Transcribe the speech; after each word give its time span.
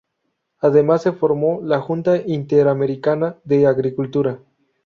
Además, 0.57 1.03
se 1.03 1.11
formó 1.11 1.59
la 1.61 1.79
Junta 1.79 2.17
Interamericana 2.25 3.37
de 3.43 3.67
Agricultura. 3.67 4.39